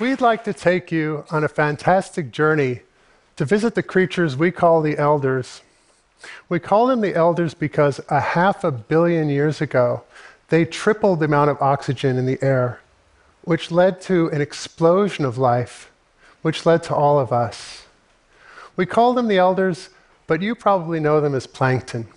we'd 0.00 0.20
like 0.22 0.44
to 0.44 0.54
take 0.54 0.90
you 0.90 1.24
on 1.30 1.44
a 1.44 1.48
fantastic 1.48 2.32
journey 2.32 2.80
to 3.36 3.44
visit 3.44 3.74
the 3.74 3.82
creatures 3.82 4.34
we 4.34 4.50
call 4.50 4.80
the 4.80 4.96
elders. 4.96 5.60
We 6.48 6.58
call 6.58 6.86
them 6.86 7.02
the 7.02 7.14
elders 7.14 7.52
because 7.52 8.00
a 8.08 8.20
half 8.20 8.64
a 8.64 8.72
billion 8.72 9.28
years 9.28 9.60
ago, 9.60 10.02
they 10.48 10.64
tripled 10.64 11.20
the 11.20 11.26
amount 11.26 11.50
of 11.50 11.60
oxygen 11.60 12.16
in 12.16 12.24
the 12.24 12.42
air, 12.42 12.80
which 13.42 13.70
led 13.70 14.00
to 14.02 14.28
an 14.30 14.40
explosion 14.40 15.24
of 15.26 15.36
life, 15.36 15.90
which 16.42 16.64
led 16.64 16.82
to 16.84 16.94
all 16.94 17.18
of 17.18 17.30
us. 17.30 17.86
We 18.76 18.86
call 18.86 19.12
them 19.12 19.28
the 19.28 19.38
elders, 19.38 19.90
but 20.26 20.40
you 20.40 20.54
probably 20.54 20.98
know 20.98 21.20
them 21.20 21.34
as 21.34 21.46
plankton. 21.46 22.08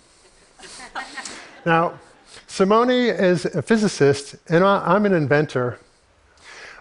now, 1.66 1.98
Simone 2.46 2.90
is 2.90 3.44
a 3.44 3.62
physicist, 3.62 4.36
and 4.48 4.64
I'm 4.64 5.04
an 5.04 5.12
inventor. 5.12 5.78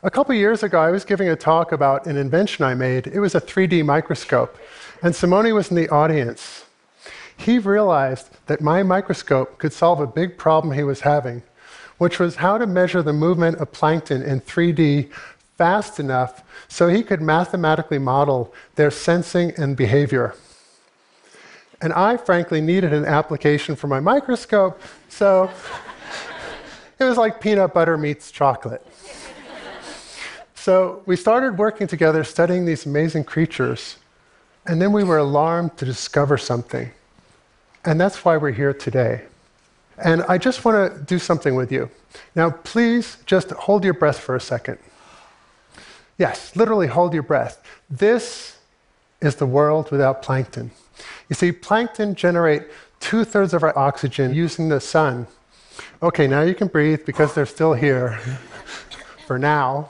A 0.05 0.11
couple 0.11 0.35
years 0.35 0.63
ago, 0.63 0.81
I 0.81 0.91
was 0.91 1.05
giving 1.05 1.29
a 1.29 1.35
talk 1.37 1.71
about 1.71 2.07
an 2.07 2.17
invention 2.17 2.65
I 2.65 2.73
made. 2.73 3.07
It 3.07 3.21
was 3.21 3.35
a 3.35 3.39
3D 3.39 3.85
microscope, 3.85 4.57
and 5.01 5.15
Simone 5.15 5.53
was 5.53 5.69
in 5.69 5.77
the 5.77 5.87
audience. 5.87 6.65
He 7.37 7.57
realized 7.57 8.29
that 8.47 8.59
my 8.59 8.83
microscope 8.83 9.57
could 9.59 9.71
solve 9.71 10.01
a 10.01 10.05
big 10.05 10.37
problem 10.37 10.73
he 10.73 10.83
was 10.83 10.99
having, 10.99 11.41
which 11.99 12.19
was 12.19 12.35
how 12.35 12.57
to 12.57 12.67
measure 12.67 13.01
the 13.01 13.13
movement 13.13 13.59
of 13.59 13.71
plankton 13.71 14.21
in 14.21 14.41
3D 14.41 15.09
fast 15.57 16.01
enough 16.01 16.43
so 16.67 16.89
he 16.89 17.01
could 17.01 17.21
mathematically 17.21 17.97
model 17.97 18.53
their 18.75 18.91
sensing 18.91 19.53
and 19.57 19.77
behavior. 19.77 20.35
And 21.81 21.93
I, 21.93 22.17
frankly, 22.17 22.59
needed 22.59 22.91
an 22.91 23.05
application 23.05 23.77
for 23.77 23.87
my 23.87 24.01
microscope, 24.01 24.81
so 25.07 25.49
it 26.99 27.05
was 27.05 27.15
like 27.15 27.39
peanut 27.39 27.73
butter 27.73 27.97
meets 27.97 28.31
chocolate. 28.31 28.85
So 30.63 31.03
we 31.05 31.17
started 31.17 31.57
working 31.57 31.87
together, 31.87 32.23
studying 32.23 32.63
these 32.63 32.85
amazing 32.85 33.25
creatures, 33.25 33.97
and 34.65 34.81
then 34.81 34.93
we 34.93 35.03
were 35.03 35.17
alarmed 35.17 35.75
to 35.75 35.83
discover 35.83 36.37
something. 36.37 36.89
And 37.83 37.99
that's 37.99 38.23
why 38.23 38.37
we're 38.37 38.53
here 38.53 38.73
today. 38.73 39.23
And 39.97 40.23
I 40.29 40.37
just 40.37 40.63
want 40.63 40.95
to 40.95 41.03
do 41.03 41.19
something 41.19 41.55
with 41.55 41.69
you. 41.69 41.89
Now, 42.33 42.49
please 42.49 43.17
just 43.25 43.51
hold 43.51 43.83
your 43.83 43.93
breath 43.93 44.17
for 44.17 44.37
a 44.37 44.39
second. 44.39 44.77
Yes, 46.17 46.55
literally 46.55 46.87
hold 46.87 47.13
your 47.13 47.23
breath. 47.23 47.61
This 47.89 48.57
is 49.19 49.35
the 49.35 49.45
world 49.45 49.91
without 49.91 50.21
plankton. 50.21 50.71
You 51.27 51.35
see, 51.35 51.51
plankton 51.51 52.15
generate 52.15 52.63
two 53.01 53.25
thirds 53.25 53.53
of 53.53 53.63
our 53.63 53.77
oxygen 53.77 54.33
using 54.33 54.69
the 54.69 54.79
sun. 54.79 55.27
Okay, 56.01 56.25
now 56.25 56.41
you 56.41 56.55
can 56.55 56.69
breathe 56.69 57.03
because 57.05 57.35
they're 57.35 57.45
still 57.45 57.73
here 57.73 58.17
for 59.27 59.37
now. 59.37 59.89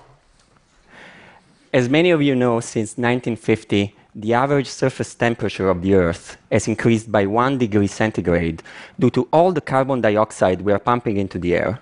As 1.74 1.90
many 1.90 2.12
of 2.12 2.22
you 2.22 2.36
know, 2.36 2.60
since 2.60 3.00
1950, 3.00 3.96
the 4.14 4.34
average 4.36 4.68
surface 4.68 5.16
temperature 5.16 5.70
of 5.70 5.82
the 5.82 5.96
Earth 5.96 6.38
has 6.52 6.68
increased 6.68 7.12
by 7.12 7.26
one 7.26 7.58
degree 7.58 7.88
centigrade 7.88 8.62
due 9.00 9.10
to 9.10 9.28
all 9.34 9.52
the 9.52 9.60
carbon 9.60 10.00
dioxide 10.00 10.62
we 10.62 10.72
are 10.72 10.78
pumping 10.78 11.18
into 11.18 11.40
the 11.40 11.56
air. 11.56 11.80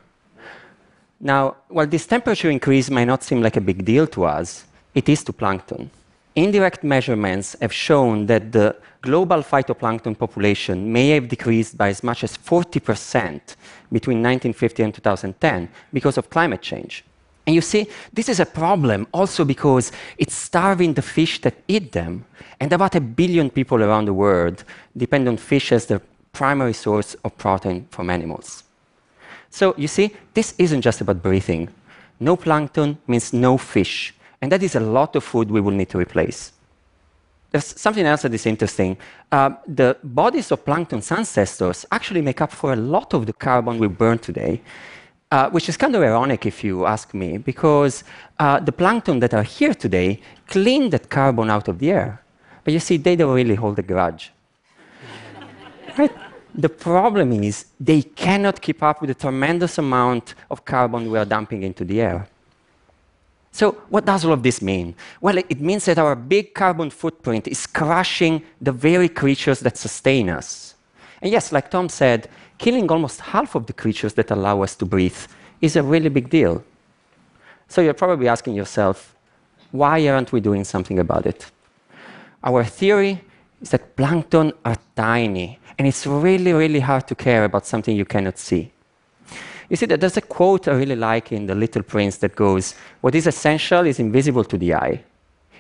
Now, 1.20 1.58
while 1.68 1.88
this 1.88 2.08
temperature 2.08 2.50
increase 2.50 2.90
may 2.90 3.04
not 3.04 3.22
seem 3.22 3.42
like 3.42 3.58
a 3.58 3.68
big 3.70 3.84
deal 3.84 4.08
to 4.08 4.24
us, 4.24 4.64
it 4.96 5.10
is 5.10 5.26
to 5.26 5.34
plankton. 5.34 5.92
Indirect 6.38 6.86
measurements 6.86 7.58
have 7.60 7.74
shown 7.74 8.28
that 8.28 8.54
the 8.54 8.78
global 9.02 9.44
phytoplankton 9.44 10.18
population 10.18 10.90
may 10.94 11.10
have 11.10 11.28
decreased 11.28 11.78
by 11.78 11.90
as 11.90 12.02
much 12.02 12.24
as 12.24 12.38
40% 12.38 13.58
between 13.92 14.24
1950 14.24 14.84
and 14.84 14.94
2010 14.94 15.68
because 15.92 16.18
of 16.18 16.30
climate 16.30 16.62
change. 16.62 17.04
And 17.46 17.56
you 17.56 17.62
see, 17.62 17.88
this 18.14 18.30
is 18.30 18.40
a 18.40 18.46
problem 18.46 19.08
also 19.12 19.44
because 19.44 19.92
it's 20.18 20.36
starving 20.36 20.94
the 20.94 21.02
fish 21.02 21.42
that 21.42 21.56
eat 21.68 21.92
them. 21.92 22.26
And 22.60 22.72
about 22.72 22.96
a 22.96 23.02
billion 23.02 23.50
people 23.50 23.82
around 23.82 24.06
the 24.06 24.14
world 24.14 24.64
depend 24.96 25.28
on 25.28 25.38
fish 25.38 25.72
as 25.72 25.88
their 25.88 26.02
primary 26.34 26.74
source 26.74 27.16
of 27.24 27.38
protein 27.38 27.88
from 27.90 28.10
animals. 28.10 28.64
So 29.50 29.74
you 29.78 29.88
see, 29.88 30.16
this 30.34 30.54
isn't 30.58 30.82
just 30.82 31.02
about 31.02 31.22
breathing. 31.22 31.70
No 32.20 32.36
plankton 32.36 32.98
means 33.08 33.34
no 33.34 33.58
fish. 33.58 34.14
And 34.42 34.52
that 34.52 34.64
is 34.64 34.76
a 34.76 34.80
lot 34.80 35.16
of 35.16 35.24
food 35.24 35.52
we 35.52 35.62
will 35.62 35.74
need 35.74 35.90
to 35.90 35.98
replace. 35.98 36.54
There's 37.52 37.80
something 37.80 38.06
else 38.06 38.22
that 38.22 38.34
is 38.34 38.46
interesting. 38.46 38.98
Uh, 39.32 39.52
the 39.68 39.98
bodies 40.04 40.52
of 40.52 40.64
plankton's 40.64 41.12
ancestors 41.12 41.86
actually 41.92 42.22
make 42.22 42.40
up 42.40 42.52
for 42.52 42.72
a 42.72 42.78
lot 42.78 43.14
of 43.14 43.26
the 43.26 43.34
carbon 43.34 43.78
we 43.78 43.88
burn 43.88 44.20
today. 44.20 44.62
Uh, 45.32 45.50
which 45.50 45.70
is 45.70 45.78
kind 45.78 45.96
of 45.96 46.02
ironic 46.02 46.46
if 46.46 46.62
you 46.62 46.86
ask 46.86 47.14
me, 47.14 47.38
because 47.38 48.04
uh, 48.40 48.60
the 48.60 48.72
plankton 48.72 49.20
that 49.22 49.34
are 49.34 49.44
here 49.44 49.74
today 49.74 50.20
clean 50.48 50.90
that 50.90 51.10
carbon 51.10 51.50
out 51.50 51.70
of 51.70 51.80
the 51.80 51.90
air. 51.90 52.22
But 52.66 52.74
you 52.74 52.82
see, 52.82 52.98
they 52.98 53.16
don't 53.16 53.34
really 53.34 53.56
hold 53.56 53.80
a 53.80 53.82
grudge. 53.82 54.34
right? 55.98 56.12
The 56.54 56.68
problem 56.68 57.32
is 57.32 57.68
they 57.80 58.02
cannot 58.02 58.62
keep 58.62 58.84
up 58.84 59.00
with 59.00 59.08
the 59.08 59.14
tremendous 59.14 59.78
amount 59.78 60.36
of 60.50 60.66
carbon 60.66 61.10
we 61.10 61.18
are 61.18 61.24
dumping 61.24 61.64
into 61.64 61.86
the 61.86 62.02
air. 62.02 62.28
So, 63.54 63.72
what 63.88 64.06
does 64.06 64.26
all 64.26 64.34
of 64.34 64.44
this 64.44 64.62
mean? 64.62 64.96
Well, 65.22 65.38
it 65.38 65.62
means 65.62 65.86
that 65.86 65.98
our 65.98 66.16
big 66.16 66.54
carbon 66.54 66.90
footprint 66.90 67.48
is 67.48 67.66
crushing 67.68 68.44
the 68.60 68.74
very 68.74 69.08
creatures 69.08 69.62
that 69.62 69.78
sustain 69.78 70.30
us. 70.30 70.76
And 71.22 71.32
yes, 71.32 71.52
like 71.52 71.70
Tom 71.70 71.88
said, 71.88 72.30
killing 72.62 72.88
almost 72.92 73.20
half 73.22 73.56
of 73.56 73.66
the 73.66 73.74
creatures 73.74 74.14
that 74.14 74.30
allow 74.30 74.62
us 74.62 74.76
to 74.76 74.86
breathe 74.86 75.22
is 75.62 75.76
a 75.76 75.82
really 75.82 76.10
big 76.10 76.30
deal. 76.30 76.64
So 77.68 77.82
you're 77.82 78.02
probably 78.04 78.28
asking 78.28 78.54
yourself, 78.54 79.16
why 79.72 80.08
aren't 80.08 80.32
we 80.32 80.40
doing 80.42 80.64
something 80.64 81.00
about 81.00 81.26
it? 81.26 81.50
Our 82.44 82.64
theory 82.64 83.14
is 83.62 83.72
that 83.72 83.96
plankton 83.96 84.54
are 84.64 84.78
tiny, 84.96 85.58
and 85.78 85.88
it's 85.88 86.06
really, 86.06 86.54
really 86.54 86.82
hard 86.82 87.08
to 87.08 87.16
care 87.16 87.46
about 87.46 87.66
something 87.66 87.96
you 87.96 88.06
cannot 88.06 88.38
see. 88.38 88.72
You 89.68 89.76
see, 89.76 89.88
there's 89.88 90.18
a 90.18 90.22
quote 90.22 90.68
I 90.68 90.74
really 90.74 90.96
like 90.96 91.32
in 91.32 91.48
The 91.48 91.56
Little 91.56 91.82
Prince 91.82 92.18
that 92.18 92.36
goes, 92.36 92.76
What 93.00 93.16
is 93.16 93.26
essential 93.26 93.88
is 93.88 94.00
invisible 94.00 94.44
to 94.44 94.58
the 94.58 94.76
eye. 94.76 95.04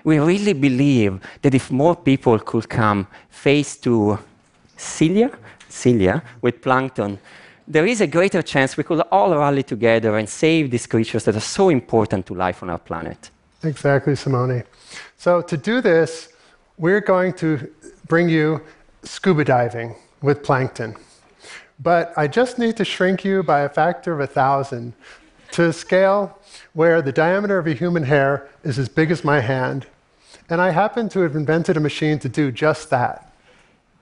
We 0.03 0.19
really 0.19 0.53
believe 0.53 1.19
that 1.41 1.55
if 1.55 1.71
more 1.71 1.95
people 1.95 2.37
could 2.39 2.69
come 2.69 3.07
face 3.29 3.77
to 3.77 4.19
cilia, 4.77 5.31
cilia 5.71 6.21
with 6.41 6.61
plankton, 6.61 7.19
there 7.67 7.85
is 7.85 8.01
a 8.01 8.07
greater 8.07 8.41
chance 8.41 8.75
we 8.75 8.83
could 8.83 9.01
all 9.11 9.35
rally 9.35 9.63
together 9.63 10.17
and 10.17 10.27
save 10.27 10.71
these 10.71 10.87
creatures 10.87 11.23
that 11.23 11.35
are 11.35 11.39
so 11.39 11.69
important 11.69 12.25
to 12.25 12.33
life 12.33 12.63
on 12.63 12.69
our 12.69 12.79
planet. 12.79 13.29
Exactly, 13.63 14.15
Simone. 14.15 14.63
So, 15.17 15.41
to 15.41 15.57
do 15.57 15.81
this, 15.81 16.29
we're 16.77 17.01
going 17.01 17.33
to 17.33 17.69
bring 18.07 18.27
you 18.27 18.61
scuba 19.03 19.45
diving 19.45 19.95
with 20.21 20.43
plankton. 20.43 20.95
But 21.79 22.13
I 22.17 22.27
just 22.27 22.59
need 22.59 22.77
to 22.77 22.85
shrink 22.85 23.23
you 23.23 23.43
by 23.43 23.61
a 23.61 23.69
factor 23.69 24.13
of 24.13 24.19
a 24.19 24.27
thousand 24.27 24.93
to 25.51 25.69
a 25.69 25.73
scale 25.73 26.37
where 26.73 27.01
the 27.01 27.11
diameter 27.11 27.57
of 27.57 27.67
a 27.67 27.73
human 27.73 28.03
hair 28.03 28.49
is 28.63 28.77
as 28.77 28.89
big 28.89 29.11
as 29.11 29.23
my 29.23 29.39
hand. 29.39 29.87
And 30.49 30.61
I 30.61 30.71
happen 30.71 31.09
to 31.09 31.21
have 31.21 31.35
invented 31.35 31.77
a 31.77 31.79
machine 31.79 32.19
to 32.19 32.29
do 32.29 32.51
just 32.51 32.89
that. 32.89 33.30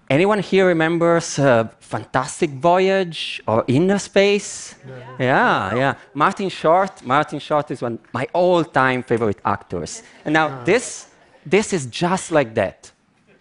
Anyone 0.10 0.40
here 0.40 0.66
remembers 0.66 1.38
uh, 1.38 1.68
Fantastic 1.82 2.50
Voyage 2.50 3.44
or 3.46 3.64
Innerspace? 3.66 4.74
Yeah. 4.88 5.16
yeah, 5.20 5.76
yeah. 5.76 5.94
Martin 6.16 6.50
Short. 6.50 7.06
Martin 7.06 7.38
Short 7.38 7.70
is 7.70 7.84
one 7.84 7.94
of 7.94 8.00
my 8.12 8.28
all-time 8.34 9.04
favorite 9.04 9.38
actors. 9.46 10.02
And 10.26 10.34
now 10.34 10.64
this, 10.64 11.10
this 11.46 11.74
is 11.74 11.86
just 11.86 12.32
like 12.32 12.56
that. 12.56 12.92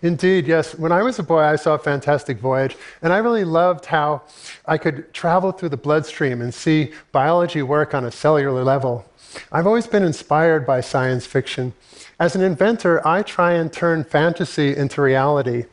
Indeed, 0.02 0.46
yes. 0.46 0.74
When 0.74 0.92
I 0.92 1.02
was 1.02 1.18
a 1.18 1.22
boy, 1.22 1.40
I 1.40 1.56
saw 1.56 1.78
Fantastic 1.78 2.38
Voyage, 2.38 2.76
and 3.00 3.14
I 3.14 3.16
really 3.16 3.44
loved 3.44 3.86
how 3.86 4.22
I 4.66 4.76
could 4.76 5.14
travel 5.14 5.52
through 5.52 5.70
the 5.70 5.78
bloodstream 5.78 6.42
and 6.42 6.52
see 6.52 6.92
biology 7.12 7.62
work 7.62 7.94
on 7.94 8.04
a 8.04 8.10
cellular 8.10 8.62
level. 8.62 9.10
I've 9.50 9.66
always 9.66 9.86
been 9.86 10.02
inspired 10.02 10.66
by 10.66 10.82
science 10.82 11.24
fiction. 11.24 11.72
As 12.20 12.36
an 12.36 12.42
inventor, 12.42 13.00
I 13.08 13.22
try 13.22 13.52
and 13.54 13.72
turn 13.72 14.04
fantasy 14.04 14.76
into 14.76 15.00
reality. 15.00 15.64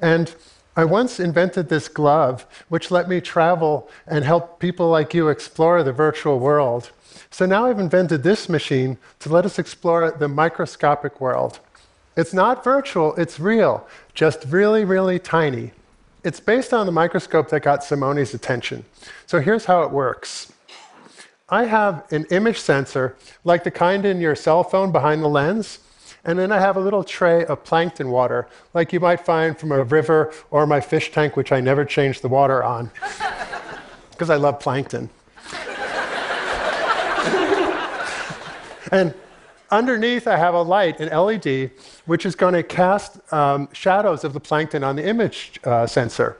And 0.00 0.34
I 0.76 0.84
once 0.84 1.20
invented 1.20 1.68
this 1.68 1.88
glove, 1.88 2.46
which 2.68 2.90
let 2.90 3.08
me 3.08 3.20
travel 3.20 3.88
and 4.06 4.24
help 4.24 4.58
people 4.58 4.88
like 4.88 5.14
you 5.14 5.28
explore 5.28 5.82
the 5.82 5.92
virtual 5.92 6.40
world. 6.40 6.90
So 7.30 7.46
now 7.46 7.66
I've 7.66 7.78
invented 7.78 8.22
this 8.22 8.48
machine 8.48 8.98
to 9.20 9.28
let 9.28 9.44
us 9.44 9.58
explore 9.58 10.10
the 10.10 10.28
microscopic 10.28 11.20
world. 11.20 11.60
It's 12.16 12.34
not 12.34 12.64
virtual, 12.64 13.14
it's 13.16 13.40
real, 13.40 13.86
just 14.14 14.44
really, 14.48 14.84
really 14.84 15.18
tiny. 15.18 15.72
It's 16.24 16.40
based 16.40 16.72
on 16.72 16.86
the 16.86 16.92
microscope 16.92 17.50
that 17.50 17.60
got 17.60 17.80
Simone's 17.80 18.34
attention. 18.34 18.84
So 19.26 19.40
here's 19.40 19.66
how 19.66 19.82
it 19.82 19.90
works. 19.90 20.52
I 21.48 21.64
have 21.66 22.10
an 22.10 22.24
image 22.30 22.58
sensor, 22.58 23.16
like 23.44 23.64
the 23.64 23.70
kind 23.70 24.06
in 24.06 24.20
your 24.20 24.34
cell 24.34 24.64
phone 24.64 24.90
behind 24.90 25.22
the 25.22 25.28
lens, 25.28 25.80
and 26.24 26.38
then 26.38 26.52
I 26.52 26.60
have 26.60 26.76
a 26.76 26.80
little 26.80 27.04
tray 27.04 27.44
of 27.44 27.64
plankton 27.64 28.10
water, 28.10 28.48
like 28.72 28.92
you 28.92 29.00
might 29.00 29.24
find 29.24 29.58
from 29.58 29.72
a 29.72 29.82
river 29.82 30.32
or 30.50 30.66
my 30.66 30.80
fish 30.80 31.12
tank, 31.12 31.36
which 31.36 31.52
I 31.52 31.60
never 31.60 31.84
change 31.84 32.20
the 32.20 32.28
water 32.28 32.64
on, 32.64 32.90
because 34.10 34.30
I 34.30 34.36
love 34.36 34.60
plankton. 34.60 35.10
and 38.90 39.14
Underneath, 39.74 40.28
I 40.28 40.36
have 40.36 40.54
a 40.54 40.62
light, 40.62 41.00
an 41.00 41.08
LED, 41.08 41.72
which 42.06 42.24
is 42.24 42.36
going 42.36 42.54
to 42.54 42.62
cast 42.62 43.20
um, 43.32 43.68
shadows 43.72 44.22
of 44.22 44.32
the 44.32 44.38
plankton 44.38 44.84
on 44.84 44.94
the 44.94 45.04
image 45.04 45.58
uh, 45.64 45.84
sensor. 45.84 46.36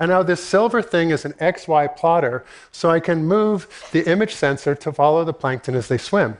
And 0.00 0.10
now 0.10 0.24
this 0.24 0.42
silver 0.42 0.82
thing 0.82 1.10
is 1.10 1.24
an 1.24 1.34
XY 1.34 1.96
plotter, 1.96 2.44
so 2.72 2.90
I 2.90 2.98
can 2.98 3.24
move 3.24 3.68
the 3.92 4.10
image 4.10 4.34
sensor 4.34 4.74
to 4.74 4.92
follow 4.92 5.24
the 5.24 5.32
plankton 5.32 5.76
as 5.76 5.86
they 5.86 5.96
swim. 5.96 6.38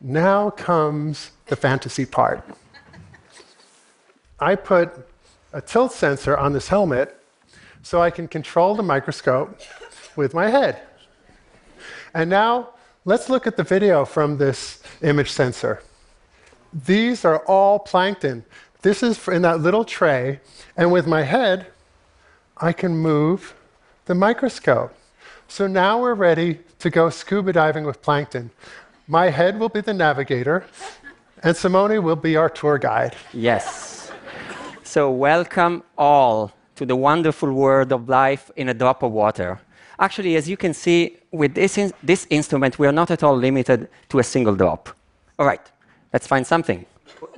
Now 0.00 0.48
comes 0.48 1.32
the 1.46 1.56
fantasy 1.56 2.04
part. 2.04 2.44
I 4.38 4.54
put 4.54 4.92
a 5.52 5.60
tilt 5.60 5.92
sensor 5.92 6.36
on 6.36 6.52
this 6.52 6.68
helmet 6.68 7.18
so 7.82 8.02
I 8.02 8.10
can 8.10 8.28
control 8.28 8.74
the 8.74 8.82
microscope 8.82 9.60
with 10.16 10.34
my 10.34 10.50
head. 10.50 10.82
And 12.12 12.28
now 12.28 12.70
let's 13.04 13.28
look 13.28 13.46
at 13.46 13.56
the 13.56 13.62
video 13.62 14.04
from 14.04 14.38
this 14.38 14.82
image 15.02 15.30
sensor. 15.30 15.82
These 16.72 17.24
are 17.24 17.38
all 17.46 17.78
plankton. 17.78 18.44
This 18.82 19.02
is 19.02 19.26
in 19.28 19.42
that 19.42 19.60
little 19.60 19.84
tray, 19.84 20.40
and 20.76 20.92
with 20.92 21.06
my 21.06 21.22
head, 21.22 21.66
I 22.56 22.72
can 22.72 22.96
move 22.96 23.54
the 24.04 24.14
microscope. 24.14 24.94
So 25.48 25.66
now 25.66 26.00
we're 26.00 26.14
ready 26.14 26.60
to 26.80 26.90
go 26.90 27.08
scuba 27.08 27.52
diving 27.52 27.84
with 27.84 28.02
plankton. 28.02 28.50
My 29.06 29.30
head 29.30 29.58
will 29.58 29.68
be 29.68 29.80
the 29.80 29.94
navigator, 29.94 30.66
and 31.42 31.56
Simone 31.56 32.02
will 32.02 32.16
be 32.16 32.36
our 32.36 32.48
tour 32.48 32.78
guide. 32.78 33.14
Yes. 33.32 34.10
So, 34.82 35.10
welcome 35.10 35.82
all 35.98 36.52
to 36.76 36.86
the 36.86 36.96
wonderful 36.96 37.52
world 37.52 37.92
of 37.92 38.08
life 38.08 38.50
in 38.56 38.68
a 38.68 38.74
drop 38.74 39.02
of 39.02 39.12
water. 39.12 39.60
Actually, 39.98 40.36
as 40.36 40.48
you 40.48 40.56
can 40.56 40.74
see, 40.74 41.16
with 41.32 41.54
this, 41.54 41.78
in 41.78 41.92
this 42.02 42.26
instrument, 42.30 42.78
we 42.78 42.86
are 42.86 42.92
not 42.92 43.10
at 43.10 43.22
all 43.22 43.36
limited 43.36 43.88
to 44.08 44.18
a 44.18 44.22
single 44.22 44.54
drop. 44.54 44.90
All 45.38 45.46
right, 45.46 45.60
let's 46.12 46.26
find 46.26 46.46
something. 46.46 46.84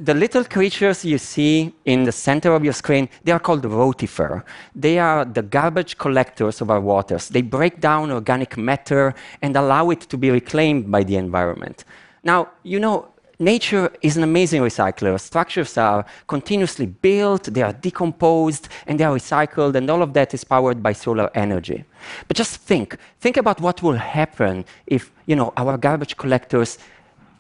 The 0.00 0.14
little 0.14 0.44
creatures 0.44 1.04
you 1.04 1.18
see 1.18 1.72
in 1.84 2.04
the 2.04 2.12
center 2.12 2.52
of 2.52 2.64
your 2.64 2.72
screen, 2.72 3.08
they 3.22 3.32
are 3.32 3.38
called 3.38 3.62
rotifer. 3.62 4.42
They 4.74 4.98
are 4.98 5.24
the 5.24 5.42
garbage 5.42 5.98
collectors 5.98 6.60
of 6.60 6.70
our 6.70 6.80
waters. 6.80 7.28
They 7.28 7.42
break 7.42 7.80
down 7.80 8.10
organic 8.10 8.56
matter 8.56 9.14
and 9.40 9.56
allow 9.56 9.90
it 9.90 10.00
to 10.00 10.16
be 10.16 10.30
reclaimed 10.30 10.90
by 10.90 11.04
the 11.04 11.16
environment. 11.16 11.84
Now, 12.24 12.48
you 12.64 12.80
know, 12.80 13.08
nature 13.38 13.90
is 14.02 14.16
an 14.16 14.22
amazing 14.22 14.62
recycler. 14.62 15.18
Structures 15.20 15.76
are 15.78 16.04
continuously 16.26 16.86
built, 16.86 17.44
they 17.44 17.62
are 17.62 17.72
decomposed, 17.72 18.68
and 18.86 18.98
they 18.98 19.04
are 19.04 19.14
recycled, 19.14 19.74
and 19.74 19.88
all 19.90 20.02
of 20.02 20.12
that 20.14 20.34
is 20.34 20.44
powered 20.44 20.82
by 20.82 20.92
solar 20.92 21.30
energy. 21.34 21.84
But 22.26 22.36
just 22.36 22.56
think, 22.56 22.96
think 23.20 23.36
about 23.36 23.60
what 23.60 23.82
will 23.82 23.96
happen 23.96 24.64
if, 24.86 25.12
you 25.26 25.36
know, 25.36 25.52
our 25.56 25.76
garbage 25.76 26.16
collectors 26.16 26.78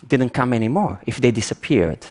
didn't 0.06 0.30
come 0.30 0.52
anymore, 0.52 1.00
if 1.06 1.20
they 1.20 1.30
disappeared. 1.30 2.06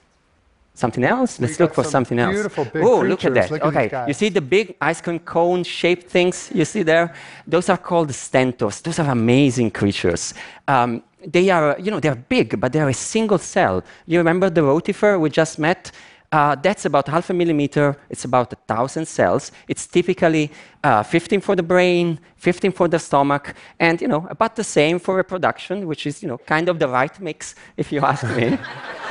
Something 0.74 1.06
else? 1.06 1.40
Let's 1.40 1.60
look 1.60 1.74
for 1.74 1.84
some 1.84 1.92
something 1.92 2.20
else. 2.20 2.34
beautiful 2.36 2.66
big 2.66 2.84
oh, 2.84 3.02
look 3.02 3.26
at 3.26 3.34
that. 3.34 3.50
Look 3.50 3.64
at 3.64 3.76
okay, 3.76 4.06
you 4.08 4.14
see 4.14 4.30
the 4.30 4.42
big 4.42 4.76
ice 4.80 5.02
cream 5.02 5.18
cone 5.18 5.64
shaped 5.64 6.08
things 6.08 6.52
you 6.54 6.66
see 6.66 6.84
there? 6.84 7.16
Those 7.48 7.70
are 7.70 7.78
called 7.78 8.14
stentors. 8.14 8.82
Those 8.82 9.00
are 9.00 9.10
amazing 9.10 9.72
creatures. 9.72 10.36
Um, 10.68 11.02
they 11.26 11.50
are, 11.50 11.78
you 11.80 11.92
know, 11.92 12.00
they're 12.00 12.16
big, 12.16 12.60
but 12.60 12.74
they're 12.74 12.90
a 12.90 12.94
single 12.94 13.38
cell. 13.38 13.84
You 14.06 14.20
remember 14.20 14.50
the 14.50 14.62
rotifer 14.62 15.20
we 15.20 15.30
just 15.30 15.60
met? 15.60 15.92
Uh, 16.32 16.56
that's 16.56 16.84
about 16.84 17.08
half 17.08 17.30
a 17.30 17.34
millimeter. 17.34 17.96
It's 18.10 18.26
about 18.26 18.52
a 18.52 18.58
thousand 18.68 19.08
cells. 19.08 19.52
It's 19.68 19.88
typically 19.88 20.52
uh, 20.84 21.02
15 21.02 21.40
for 21.40 21.56
the 21.56 21.64
brain, 21.64 22.20
15 22.36 22.74
for 22.74 22.90
the 22.90 23.00
stomach, 23.00 23.56
and 23.80 24.02
you 24.02 24.10
know 24.10 24.28
about 24.30 24.58
the 24.58 24.64
same 24.64 25.00
for 25.00 25.16
reproduction, 25.16 25.88
which 25.88 26.06
is 26.06 26.22
you 26.22 26.28
know 26.28 26.38
kind 26.38 26.68
of 26.68 26.80
the 26.80 26.88
right 26.90 27.18
mix, 27.22 27.56
if 27.78 27.94
you 27.94 28.02
ask 28.02 28.28
me. 28.36 28.58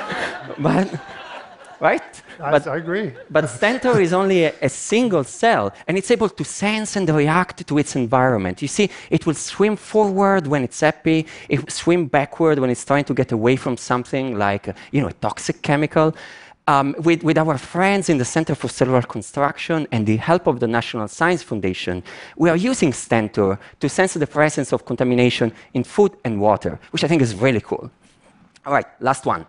but 0.59 0.93
right? 1.81 2.23
I, 2.41 2.51
but 2.51 2.67
I 2.67 2.77
agree. 2.77 3.13
but 3.31 3.49
Stentor 3.49 4.01
is 4.01 4.13
only 4.13 4.45
a, 4.45 4.55
a 4.63 4.69
single 4.69 5.25
cell, 5.25 5.73
and 5.87 5.97
it's 5.97 6.11
able 6.11 6.29
to 6.29 6.45
sense 6.45 6.97
and 6.97 7.09
react 7.09 7.67
to 7.67 7.79
its 7.79 7.97
environment. 7.97 8.63
You 8.63 8.69
see, 8.69 8.91
it 9.11 9.27
will 9.27 9.35
swim 9.35 9.77
forward 9.77 10.47
when 10.47 10.63
it's 10.65 10.81
happy, 10.81 11.27
it 11.49 11.61
will 11.61 11.71
swim 11.71 12.07
backward 12.07 12.59
when 12.59 12.71
it's 12.71 12.85
trying 12.85 13.05
to 13.05 13.15
get 13.15 13.33
away 13.33 13.57
from 13.57 13.77
something 13.77 14.39
like, 14.39 14.75
you 14.93 15.01
know, 15.01 15.09
a 15.09 15.13
toxic 15.13 15.63
chemical. 15.63 16.15
Um, 16.69 16.97
with, 16.99 17.23
with 17.23 17.39
our 17.39 17.59
friends 17.59 18.09
in 18.09 18.19
the 18.19 18.25
Center 18.25 18.57
for 18.57 18.67
Cellular 18.69 19.03
Construction 19.03 19.87
and 19.93 20.05
the 20.05 20.17
help 20.17 20.49
of 20.49 20.59
the 20.59 20.67
National 20.67 21.07
Science 21.07 21.41
Foundation, 21.41 22.03
we 22.37 22.51
are 22.51 22.57
using 22.57 22.93
Stentor 22.93 23.57
to 23.79 23.89
sense 23.89 24.15
the 24.15 24.27
presence 24.27 24.73
of 24.73 24.85
contamination 24.85 25.53
in 25.75 25.85
food 25.85 26.17
and 26.25 26.41
water, 26.41 26.81
which 26.91 27.05
I 27.05 27.09
think 27.09 27.23
is 27.23 27.37
really 27.37 27.61
cool. 27.61 27.89
All 28.65 28.73
right, 28.73 28.87
last 29.01 29.27
one. 29.27 29.47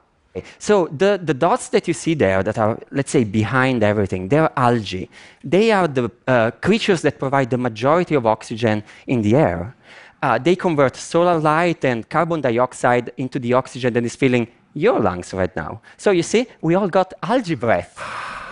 So 0.59 0.87
the, 0.87 1.19
the 1.23 1.33
dots 1.33 1.69
that 1.69 1.87
you 1.87 1.93
see 1.93 2.13
there 2.13 2.43
that 2.43 2.57
are, 2.57 2.79
let's 2.91 3.11
say, 3.11 3.23
behind 3.23 3.83
everything, 3.83 4.29
they're 4.29 4.51
algae. 4.57 5.09
They 5.43 5.71
are 5.71 5.87
the 5.87 6.11
uh, 6.27 6.51
creatures 6.51 7.01
that 7.01 7.19
provide 7.19 7.49
the 7.49 7.57
majority 7.57 8.15
of 8.15 8.25
oxygen 8.25 8.83
in 9.07 9.21
the 9.21 9.35
air. 9.35 9.75
Uh, 10.21 10.37
they 10.37 10.55
convert 10.55 10.95
solar 10.95 11.39
light 11.39 11.85
and 11.85 12.09
carbon 12.09 12.41
dioxide 12.41 13.11
into 13.17 13.39
the 13.39 13.53
oxygen 13.53 13.93
that 13.93 14.03
is 14.03 14.15
filling 14.15 14.47
your 14.73 14.99
lungs 14.99 15.33
right 15.33 15.55
now. 15.55 15.81
So 15.97 16.11
you 16.11 16.23
see, 16.23 16.47
we 16.61 16.75
all 16.75 16.87
got 16.87 17.13
algae 17.21 17.55
breath. 17.55 17.99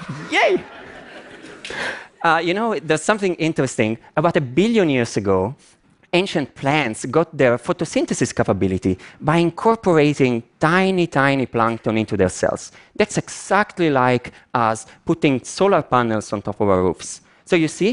Yay! 0.32 0.64
Uh, 2.24 2.42
you 2.44 2.54
know, 2.54 2.78
there's 2.80 3.04
something 3.04 3.36
interesting. 3.36 3.98
About 4.18 4.36
a 4.38 4.42
billion 4.42 4.90
years 4.90 5.18
ago, 5.18 5.56
ancient 6.16 6.56
plants 6.56 7.06
got 7.06 7.28
their 7.38 7.58
photosynthesis 7.58 8.34
capability 8.34 8.98
by 9.20 9.38
incorporating 9.38 10.44
tiny, 10.60 11.06
tiny 11.08 11.46
plankton 11.46 11.98
into 11.98 12.16
their 12.18 12.30
cells. 12.30 12.72
That's 12.96 13.18
exactly 13.18 13.90
like 13.90 14.32
us 14.54 14.86
putting 15.06 15.44
solar 15.44 15.82
panels 15.82 16.32
on 16.34 16.42
top 16.42 16.62
of 16.62 16.70
our 16.70 16.82
roofs. 16.82 17.22
So 17.46 17.56
you 17.56 17.68
see, 17.68 17.92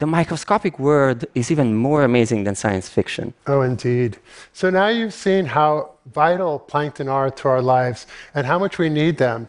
the 0.00 0.06
microscopic 0.06 0.78
world 0.78 1.24
is 1.34 1.50
even 1.50 1.76
more 1.76 2.04
amazing 2.04 2.44
than 2.44 2.54
science 2.54 2.88
fiction. 2.88 3.34
Oh, 3.46 3.62
indeed. 3.62 4.18
So 4.52 4.70
now 4.70 4.88
you've 4.88 5.14
seen 5.14 5.44
how 5.44 5.70
vital 6.06 6.58
plankton 6.58 7.08
are 7.08 7.30
to 7.30 7.48
our 7.48 7.62
lives 7.62 8.06
and 8.34 8.46
how 8.46 8.58
much 8.58 8.78
we 8.78 8.88
need 8.88 9.18
them. 9.18 9.48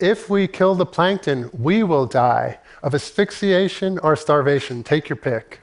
If 0.00 0.28
we 0.28 0.48
kill 0.48 0.74
the 0.74 0.86
plankton, 0.86 1.50
we 1.52 1.82
will 1.82 2.06
die 2.06 2.58
of 2.82 2.94
asphyxiation 2.94 3.98
or 4.00 4.16
starvation. 4.16 4.82
Take 4.82 5.08
your 5.08 5.16
pick. 5.16 5.60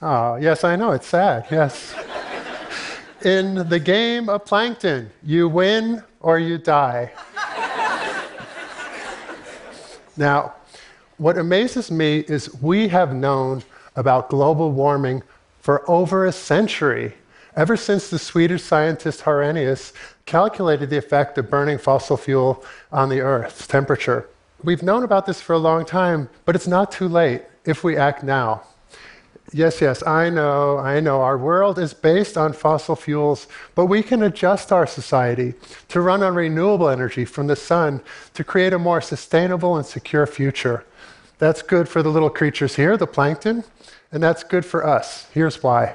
Oh, 0.00 0.36
yes, 0.36 0.62
I 0.62 0.76
know, 0.76 0.92
it's 0.92 1.08
sad, 1.08 1.46
yes. 1.50 1.94
In 3.24 3.68
the 3.68 3.80
game 3.80 4.28
of 4.28 4.44
plankton, 4.44 5.10
you 5.24 5.48
win 5.48 6.04
or 6.20 6.38
you 6.38 6.56
die. 6.56 7.10
now, 10.16 10.54
what 11.16 11.36
amazes 11.36 11.90
me 11.90 12.20
is 12.20 12.54
we 12.62 12.86
have 12.88 13.12
known 13.12 13.64
about 13.96 14.30
global 14.30 14.70
warming 14.70 15.24
for 15.60 15.88
over 15.90 16.26
a 16.26 16.32
century, 16.32 17.14
ever 17.56 17.76
since 17.76 18.08
the 18.08 18.20
Swedish 18.20 18.62
scientist 18.62 19.26
Arrhenius 19.26 19.92
calculated 20.26 20.90
the 20.90 20.96
effect 20.96 21.36
of 21.38 21.50
burning 21.50 21.76
fossil 21.76 22.16
fuel 22.16 22.64
on 22.92 23.08
the 23.08 23.20
Earth's 23.20 23.66
temperature. 23.66 24.28
We've 24.62 24.84
known 24.84 25.02
about 25.02 25.26
this 25.26 25.40
for 25.40 25.54
a 25.54 25.58
long 25.58 25.84
time, 25.84 26.28
but 26.44 26.54
it's 26.54 26.68
not 26.68 26.92
too 26.92 27.08
late 27.08 27.42
if 27.64 27.82
we 27.82 27.96
act 27.96 28.22
now. 28.22 28.62
Yes, 29.52 29.80
yes, 29.80 30.06
I 30.06 30.28
know, 30.28 30.76
I 30.76 31.00
know. 31.00 31.22
Our 31.22 31.38
world 31.38 31.78
is 31.78 31.94
based 31.94 32.36
on 32.36 32.52
fossil 32.52 32.94
fuels, 32.94 33.46
but 33.74 33.86
we 33.86 34.02
can 34.02 34.22
adjust 34.22 34.72
our 34.72 34.86
society 34.86 35.54
to 35.88 36.02
run 36.02 36.22
on 36.22 36.34
renewable 36.34 36.90
energy 36.90 37.24
from 37.24 37.46
the 37.46 37.56
sun 37.56 38.02
to 38.34 38.44
create 38.44 38.74
a 38.74 38.78
more 38.78 39.00
sustainable 39.00 39.76
and 39.76 39.86
secure 39.86 40.26
future. 40.26 40.84
That's 41.38 41.62
good 41.62 41.88
for 41.88 42.02
the 42.02 42.10
little 42.10 42.28
creatures 42.28 42.76
here, 42.76 42.98
the 42.98 43.06
plankton, 43.06 43.64
and 44.12 44.22
that's 44.22 44.44
good 44.44 44.66
for 44.66 44.86
us. 44.86 45.28
Here's 45.32 45.62
why. 45.62 45.94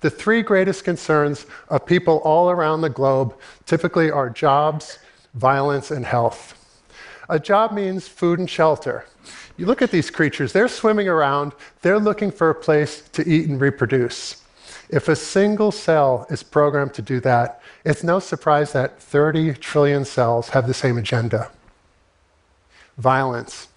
The 0.00 0.10
three 0.10 0.42
greatest 0.42 0.82
concerns 0.82 1.46
of 1.68 1.86
people 1.86 2.18
all 2.24 2.50
around 2.50 2.80
the 2.80 2.90
globe 2.90 3.36
typically 3.66 4.10
are 4.10 4.30
jobs, 4.30 4.98
violence, 5.34 5.92
and 5.92 6.04
health. 6.04 6.59
A 7.30 7.38
job 7.38 7.70
means 7.70 8.08
food 8.08 8.40
and 8.40 8.50
shelter. 8.50 9.04
You 9.56 9.64
look 9.64 9.82
at 9.82 9.92
these 9.92 10.10
creatures, 10.10 10.52
they're 10.52 10.66
swimming 10.66 11.06
around, 11.06 11.52
they're 11.80 12.00
looking 12.00 12.32
for 12.32 12.50
a 12.50 12.54
place 12.56 13.02
to 13.12 13.26
eat 13.26 13.48
and 13.48 13.60
reproduce. 13.60 14.42
If 14.88 15.08
a 15.08 15.14
single 15.14 15.70
cell 15.70 16.26
is 16.28 16.42
programmed 16.42 16.92
to 16.94 17.02
do 17.02 17.20
that, 17.20 17.62
it's 17.84 18.02
no 18.02 18.18
surprise 18.18 18.72
that 18.72 19.00
30 19.00 19.54
trillion 19.54 20.04
cells 20.04 20.48
have 20.48 20.66
the 20.66 20.74
same 20.74 20.98
agenda. 20.98 21.52
Violence. 22.98 23.68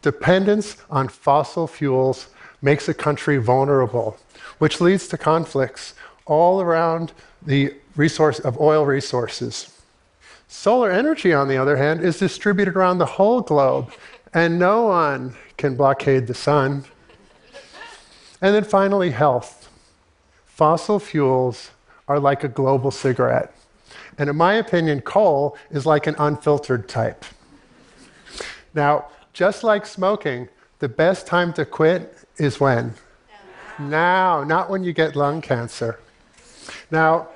Dependence 0.00 0.78
on 0.88 1.08
fossil 1.08 1.66
fuels 1.66 2.28
makes 2.62 2.88
a 2.88 2.94
country 2.94 3.36
vulnerable, 3.36 4.16
which 4.56 4.80
leads 4.80 5.06
to 5.08 5.18
conflicts 5.18 5.92
all 6.24 6.62
around 6.62 7.12
the 7.44 7.74
resource 7.94 8.40
of 8.40 8.58
oil 8.58 8.86
resources. 8.86 9.79
Solar 10.52 10.90
energy, 10.90 11.32
on 11.32 11.46
the 11.46 11.56
other 11.56 11.76
hand, 11.76 12.02
is 12.02 12.18
distributed 12.18 12.74
around 12.74 12.98
the 12.98 13.06
whole 13.06 13.40
globe 13.40 13.92
and 14.34 14.58
no 14.58 14.82
one 14.82 15.36
can 15.56 15.76
blockade 15.76 16.26
the 16.26 16.34
sun. 16.34 16.84
And 18.42 18.52
then 18.52 18.64
finally, 18.64 19.10
health. 19.10 19.68
Fossil 20.44 20.98
fuels 20.98 21.70
are 22.08 22.18
like 22.18 22.42
a 22.42 22.48
global 22.48 22.90
cigarette. 22.90 23.54
And 24.18 24.28
in 24.28 24.34
my 24.34 24.54
opinion, 24.54 25.02
coal 25.02 25.56
is 25.70 25.86
like 25.86 26.08
an 26.08 26.16
unfiltered 26.18 26.88
type. 26.88 27.24
Now, 28.74 29.06
just 29.32 29.62
like 29.62 29.86
smoking, 29.86 30.48
the 30.80 30.88
best 30.88 31.28
time 31.28 31.52
to 31.54 31.64
quit 31.64 32.26
is 32.38 32.58
when? 32.58 32.94
Now, 33.78 34.42
not 34.42 34.68
when 34.68 34.82
you 34.82 34.92
get 34.92 35.14
lung 35.14 35.40
cancer. 35.42 36.00
Now, 36.90 37.28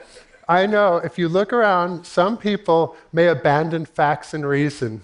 I 0.49 0.67
know 0.67 0.97
if 0.97 1.19
you 1.19 1.29
look 1.29 1.53
around, 1.53 2.05
some 2.05 2.37
people 2.37 2.97
may 3.13 3.29
abandon 3.29 3.87
facts 3.87 4.35
and 4.35 4.47
reason 4.47 5.03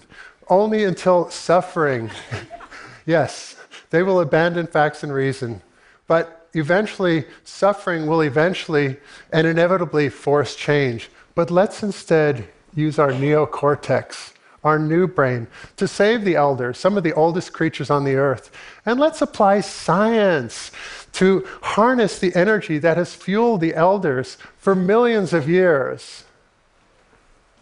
only 0.51 0.83
until 0.83 1.29
suffering. 1.29 2.11
yes, 3.05 3.55
they 3.89 4.03
will 4.03 4.19
abandon 4.19 4.67
facts 4.67 5.01
and 5.01 5.13
reason. 5.13 5.61
But 6.07 6.49
eventually, 6.53 7.25
suffering 7.45 8.05
will 8.05 8.21
eventually 8.21 8.97
and 9.31 9.47
inevitably 9.47 10.09
force 10.09 10.55
change. 10.55 11.09
But 11.35 11.49
let's 11.49 11.81
instead 11.81 12.47
use 12.75 12.99
our 12.99 13.11
neocortex, 13.11 14.33
our 14.63 14.77
new 14.77 15.07
brain, 15.07 15.47
to 15.77 15.87
save 15.87 16.25
the 16.25 16.35
elders, 16.35 16.77
some 16.77 16.97
of 16.97 17.03
the 17.03 17.13
oldest 17.13 17.53
creatures 17.53 17.89
on 17.89 18.03
the 18.03 18.15
earth. 18.15 18.51
And 18.85 18.99
let's 18.99 19.21
apply 19.21 19.61
science 19.61 20.71
to 21.13 21.45
harness 21.61 22.19
the 22.19 22.35
energy 22.35 22.77
that 22.77 22.97
has 22.97 23.13
fueled 23.13 23.61
the 23.61 23.75
elders 23.75 24.37
for 24.57 24.75
millions 24.75 25.33
of 25.33 25.49
years 25.49 26.23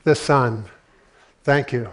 the 0.04 0.16
sun. 0.16 0.66
Thank 1.44 1.72
you. 1.72 1.90